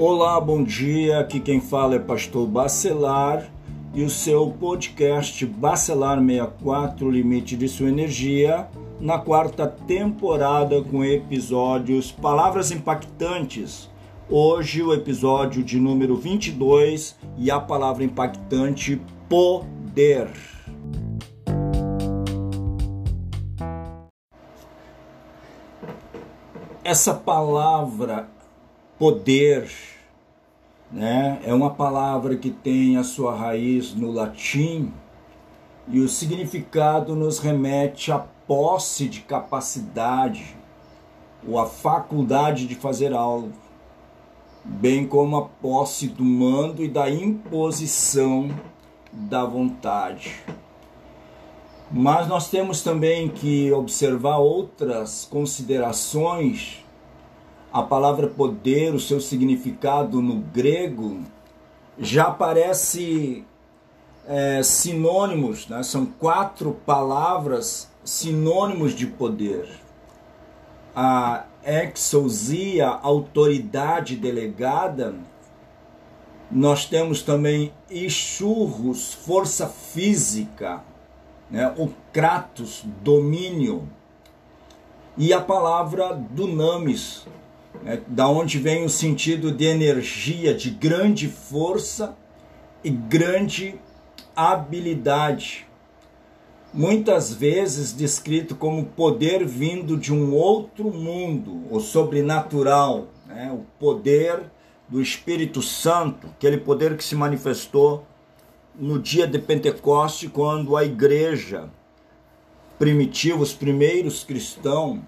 [0.00, 1.18] Olá, bom dia.
[1.18, 3.50] Aqui quem fala é Pastor Bacelar
[3.92, 8.68] e o seu podcast Bacelar 64 Limite de Sua Energia,
[9.00, 13.90] na quarta temporada com episódios Palavras Impactantes.
[14.30, 20.30] Hoje o episódio de número 22 e a palavra impactante poder.
[26.84, 28.37] Essa palavra
[28.98, 29.70] poder,
[30.90, 31.40] né?
[31.44, 34.92] É uma palavra que tem a sua raiz no latim
[35.86, 40.56] e o significado nos remete à posse de capacidade
[41.46, 43.52] ou à faculdade de fazer algo,
[44.64, 48.50] bem como a posse do mando e da imposição
[49.12, 50.34] da vontade.
[51.90, 56.84] Mas nós temos também que observar outras considerações
[57.72, 61.22] a palavra poder, o seu significado no grego,
[61.98, 63.44] já aparece
[64.26, 65.82] é, sinônimos, né?
[65.82, 69.68] são quatro palavras sinônimos de poder.
[70.94, 75.14] A exousia, autoridade delegada,
[76.50, 80.82] nós temos também Ixurros, força física,
[81.50, 81.72] né?
[81.76, 83.86] o Kratos, domínio,
[85.16, 87.26] e a palavra dunamis,
[87.82, 92.16] né, da onde vem o sentido de energia, de grande força
[92.82, 93.74] e grande
[94.34, 95.66] habilidade.
[96.72, 104.42] Muitas vezes descrito como poder vindo de um outro mundo, o sobrenatural, né, o poder
[104.88, 108.06] do Espírito Santo, aquele poder que se manifestou
[108.78, 111.68] no dia de Pentecoste, quando a igreja
[112.78, 115.00] primitiva, os primeiros cristãos,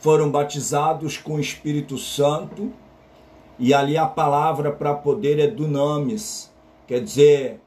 [0.00, 2.72] foram batizados com o Espírito Santo,
[3.58, 6.50] e ali a palavra para poder é dunamis,
[6.86, 7.60] quer dizer,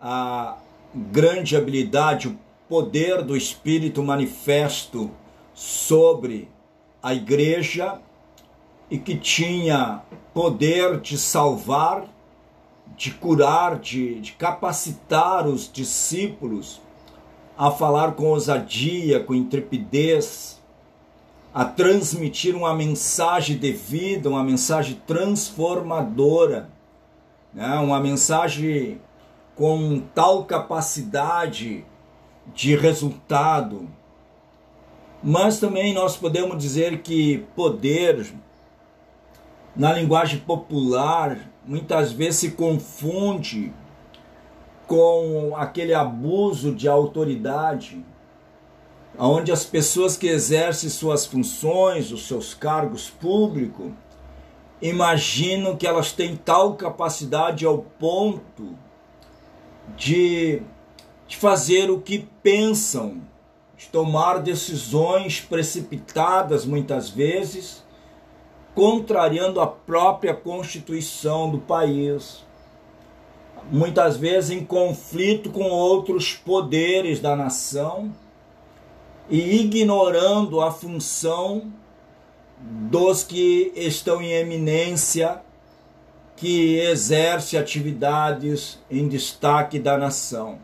[0.00, 0.56] a
[0.94, 2.38] grande habilidade, o
[2.68, 5.10] poder do Espírito manifesto
[5.52, 6.48] sobre
[7.02, 8.00] a igreja
[8.90, 12.06] e que tinha poder de salvar,
[12.96, 16.80] de curar, de, de capacitar os discípulos
[17.58, 20.63] a falar com ousadia, com intrepidez,
[21.54, 26.68] a transmitir uma mensagem de vida, uma mensagem transformadora,
[27.52, 27.76] né?
[27.76, 29.00] uma mensagem
[29.54, 31.84] com tal capacidade
[32.52, 33.88] de resultado.
[35.22, 38.34] Mas também nós podemos dizer que poder,
[39.76, 43.72] na linguagem popular, muitas vezes se confunde
[44.88, 48.04] com aquele abuso de autoridade
[49.18, 53.92] onde as pessoas que exercem suas funções, os seus cargos públicos,
[54.82, 58.76] imaginam que elas têm tal capacidade ao ponto
[59.96, 60.60] de,
[61.26, 63.22] de fazer o que pensam,
[63.76, 67.84] de tomar decisões precipitadas muitas vezes,
[68.74, 72.44] contrariando a própria constituição do país.
[73.70, 78.12] Muitas vezes em conflito com outros poderes da nação
[79.28, 81.72] e ignorando a função
[82.60, 85.40] dos que estão em eminência,
[86.36, 90.58] que exerce atividades em destaque da nação.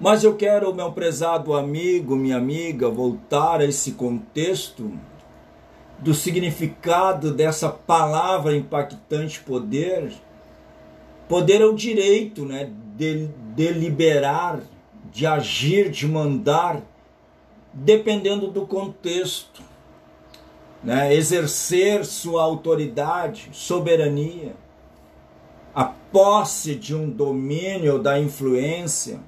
[0.00, 4.92] Mas eu quero, meu prezado amigo, minha amiga, voltar a esse contexto
[5.98, 10.12] do significado dessa palavra impactante poder.
[11.28, 14.60] Poder é o direito né, de deliberar,
[15.10, 16.82] de agir, de mandar
[17.74, 19.62] dependendo do contexto.
[20.82, 21.14] Né?
[21.14, 24.54] Exercer sua autoridade, soberania,
[25.74, 29.18] a posse de um domínio da influência.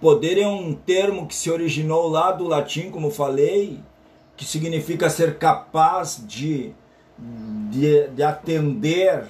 [0.00, 3.80] Poder é um termo que se originou lá do latim, como falei,
[4.36, 6.74] que significa ser capaz de,
[7.70, 9.26] de, de atender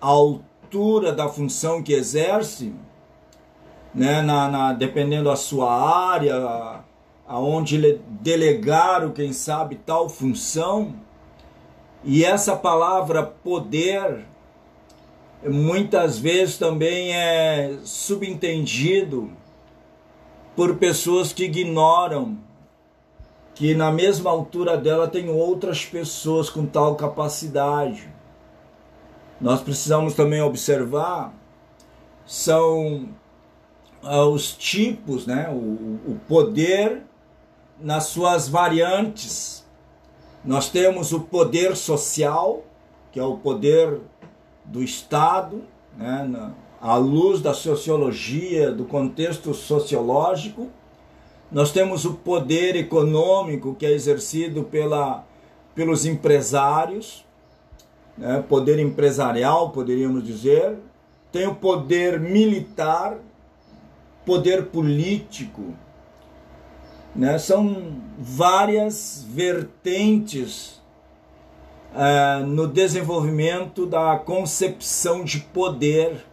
[0.00, 2.74] à altura da função que exerce,
[3.94, 6.83] né, na, na, dependendo da sua área,
[7.26, 10.94] aonde delegaram, quem sabe, tal função.
[12.02, 14.26] E essa palavra poder
[15.42, 19.30] muitas vezes também é subentendido
[20.54, 22.38] por pessoas que ignoram
[23.54, 28.08] que na mesma altura dela tem outras pessoas com tal capacidade.
[29.40, 31.32] Nós precisamos também observar
[32.26, 33.08] são
[34.02, 35.48] uh, os tipos, né?
[35.50, 37.02] o, o poder
[37.80, 39.64] nas suas variantes.
[40.44, 42.62] Nós temos o poder social,
[43.10, 44.00] que é o poder
[44.64, 45.62] do Estado,
[45.96, 50.68] né, à luz da sociologia, do contexto sociológico.
[51.50, 55.24] Nós temos o poder econômico que é exercido pela,
[55.74, 57.24] pelos empresários,
[58.18, 60.76] né, poder empresarial, poderíamos dizer.
[61.32, 63.18] Tem o poder militar,
[64.24, 65.74] poder político.
[67.14, 67.38] Né?
[67.38, 70.82] São várias vertentes
[71.94, 76.24] uh, no desenvolvimento da concepção de poder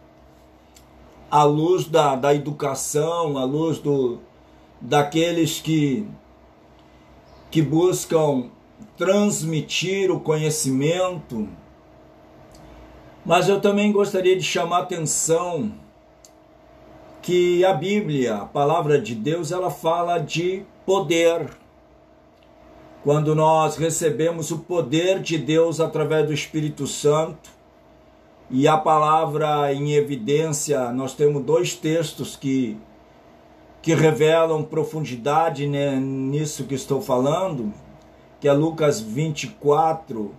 [1.30, 4.18] à luz da, da educação, à luz do,
[4.80, 6.06] daqueles que,
[7.50, 8.50] que buscam
[8.96, 11.48] transmitir o conhecimento.
[13.24, 15.72] Mas eu também gostaria de chamar atenção
[17.22, 21.48] que a Bíblia, a palavra de Deus, ela fala de poder.
[23.02, 27.50] Quando nós recebemos o poder de Deus através do Espírito Santo,
[28.54, 32.76] e a palavra em evidência, nós temos dois textos que,
[33.80, 37.72] que revelam profundidade né, nisso que estou falando,
[38.38, 40.34] que é Lucas 24,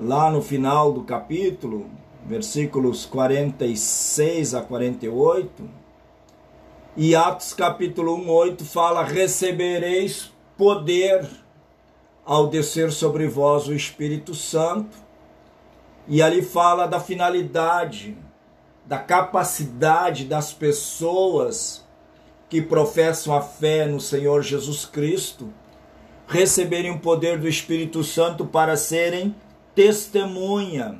[0.00, 1.86] lá no final do capítulo,
[2.24, 5.81] versículos 46 a 48,
[6.96, 11.28] e Atos capítulo 1, 8 fala: recebereis poder
[12.24, 14.96] ao descer sobre vós o Espírito Santo,
[16.06, 18.16] e ali fala da finalidade,
[18.84, 21.84] da capacidade das pessoas
[22.48, 25.52] que professam a fé no Senhor Jesus Cristo
[26.26, 29.34] receberem o poder do Espírito Santo para serem
[29.74, 30.98] testemunha,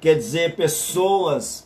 [0.00, 1.63] quer dizer, pessoas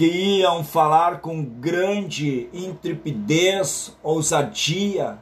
[0.00, 5.18] que iam falar com grande intrepidez, ousadia,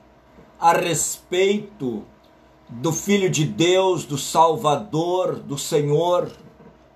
[0.57, 2.05] a respeito
[2.69, 6.31] do Filho de Deus, do Salvador, do Senhor,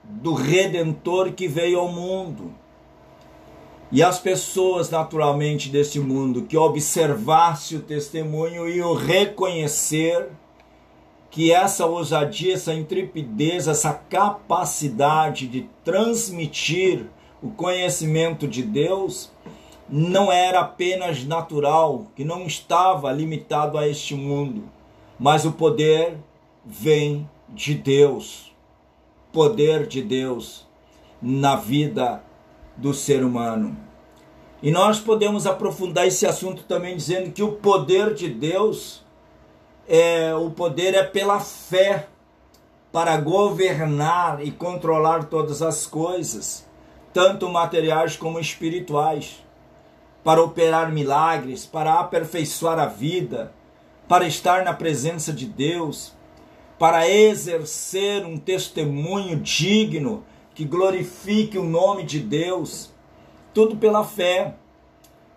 [0.05, 2.55] do Redentor que veio ao mundo.
[3.91, 10.29] E as pessoas, naturalmente, desse mundo que observasse o testemunho iam reconhecer
[11.33, 17.11] que essa ousadia, essa intrepidez, essa capacidade de transmitir
[17.43, 19.31] o conhecimento de Deus
[19.89, 24.65] não era apenas natural, que não estava limitado a este mundo,
[25.19, 26.17] mas o poder
[26.65, 28.53] vem de Deus.
[29.33, 30.67] Poder de Deus
[31.21, 32.23] na vida
[32.77, 33.77] do ser humano.
[34.63, 39.03] E nós podemos aprofundar esse assunto também dizendo que o poder de Deus
[39.89, 42.07] é o poder é pela fé
[42.93, 46.67] para governar e controlar todas as coisas,
[47.13, 49.43] tanto materiais como espirituais
[50.25, 53.53] para operar milagres, para aperfeiçoar a vida,
[54.09, 56.13] para estar na presença de Deus,
[56.79, 60.25] para exercer um testemunho digno
[60.55, 62.91] que glorifique o nome de Deus,
[63.55, 64.55] tudo pela fé.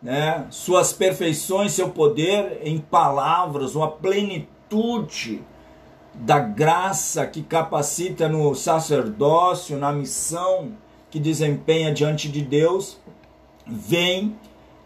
[0.01, 0.45] Né?
[0.49, 5.43] Suas perfeições, seu poder em palavras, uma plenitude
[6.13, 10.73] da graça que capacita no sacerdócio, na missão
[11.15, 12.97] que desempenha diante de Deus,
[13.65, 14.35] vem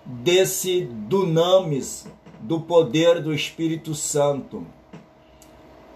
[0.05, 2.07] desse dunamis,
[2.39, 4.63] do poder do Espírito Santo.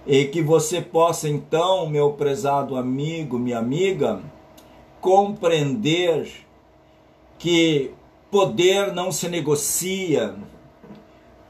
[0.08, 4.24] E que você possa então, meu prezado amigo, minha amiga,
[5.00, 6.28] compreender
[7.38, 7.92] que
[8.32, 10.34] poder não se negocia,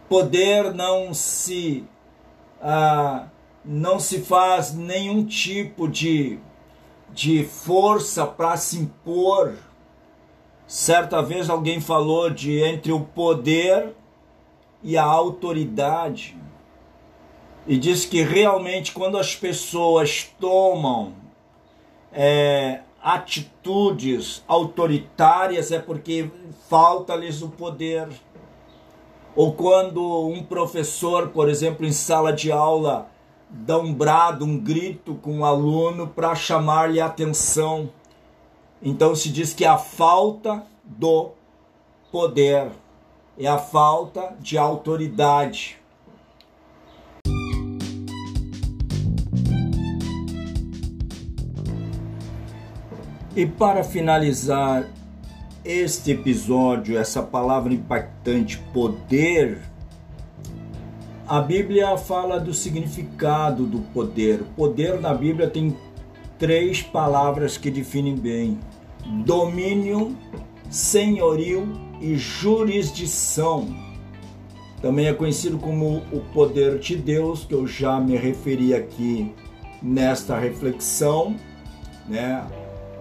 [0.10, 1.86] poder não se
[2.62, 3.28] ah,
[3.64, 6.38] não se faz nenhum tipo de,
[7.14, 9.56] de força para se impor
[10.74, 13.94] Certa vez alguém falou de entre o poder
[14.82, 16.36] e a autoridade.
[17.68, 21.14] E diz que realmente quando as pessoas tomam
[22.12, 26.32] é, atitudes autoritárias é porque
[26.68, 28.10] falta-lhes o poder.
[29.36, 33.12] Ou quando um professor, por exemplo, em sala de aula,
[33.54, 37.90] dá um brado, um grito com um aluno para chamar-lhe a atenção
[38.86, 41.32] então se diz que a falta do
[42.12, 42.70] poder
[43.38, 45.80] é a falta de autoridade.
[53.34, 54.86] E para finalizar
[55.64, 59.62] este episódio, essa palavra impactante, poder,
[61.34, 64.44] a Bíblia fala do significado do poder.
[64.56, 65.76] Poder na Bíblia tem
[66.38, 68.60] três palavras que definem bem:
[69.26, 70.16] domínio,
[70.70, 71.68] senhorio
[72.00, 73.68] e jurisdição.
[74.80, 79.34] Também é conhecido como o poder de Deus, que eu já me referi aqui
[79.82, 81.36] nesta reflexão,
[82.08, 82.46] né?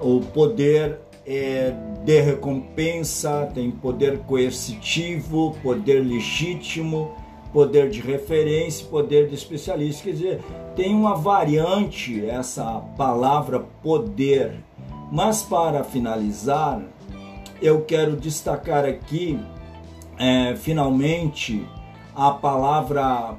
[0.01, 7.15] O poder é, de recompensa, tem poder coercitivo, poder legítimo,
[7.53, 10.05] poder de referência, poder de especialista.
[10.05, 10.41] Quer dizer,
[10.75, 14.55] tem uma variante essa palavra poder.
[15.11, 16.83] Mas para finalizar,
[17.61, 19.39] eu quero destacar aqui,
[20.19, 21.67] é, finalmente,
[22.15, 23.37] a palavra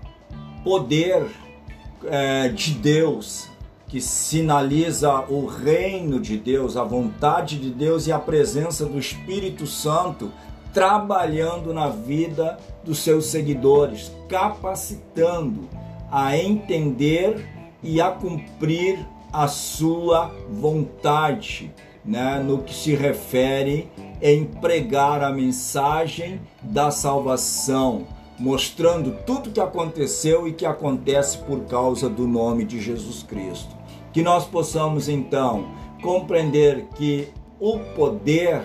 [0.63, 1.25] poder
[2.05, 3.49] é, de Deus,
[3.87, 9.67] que sinaliza o reino de Deus, a vontade de Deus e a presença do Espírito
[9.67, 10.31] Santo
[10.73, 15.69] trabalhando na vida dos seus seguidores, capacitando
[16.11, 17.47] a entender
[17.81, 21.71] e a cumprir a sua vontade,
[22.03, 23.89] né, no que se refere
[24.21, 28.05] em pregar a mensagem da salvação,
[28.37, 33.75] mostrando tudo que aconteceu e que acontece por causa do nome de Jesus Cristo.
[34.11, 35.65] Que nós possamos então
[36.01, 38.61] compreender que o poder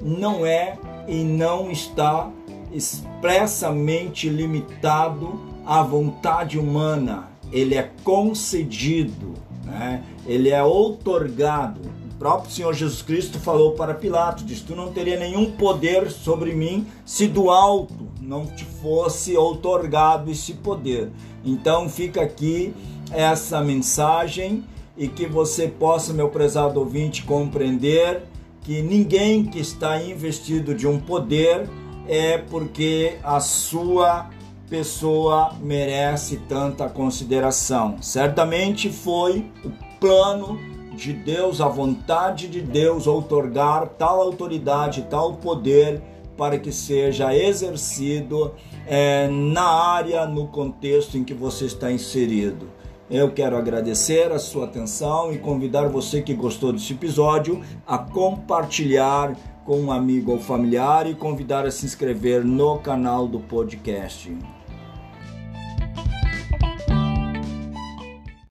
[0.00, 0.78] não é
[1.08, 2.30] e não está
[2.72, 10.02] expressamente limitado à vontade humana, ele é concedido, né?
[10.26, 11.80] ele é outorgado.
[12.12, 16.54] O próprio Senhor Jesus Cristo falou para Pilatos: diz, Tu não teria nenhum poder sobre
[16.54, 21.10] mim se do alto não te fosse outorgado esse poder.
[21.44, 22.72] Então fica aqui
[23.10, 24.64] essa mensagem
[24.96, 28.22] e que você possa, meu prezado ouvinte, compreender
[28.62, 31.68] que ninguém que está investido de um poder
[32.06, 34.30] é porque a sua
[34.68, 37.96] pessoa merece tanta consideração.
[38.00, 40.58] Certamente foi o plano
[40.94, 46.00] de Deus, a vontade de Deus outorgar tal autoridade, tal poder
[46.36, 48.54] para que seja exercido
[48.86, 52.68] é, na área, no contexto em que você está inserido.
[53.12, 59.36] Eu quero agradecer a sua atenção e convidar você que gostou desse episódio a compartilhar
[59.66, 64.34] com um amigo ou familiar e convidar a se inscrever no canal do podcast.